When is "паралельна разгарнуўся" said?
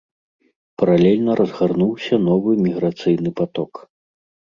0.81-2.15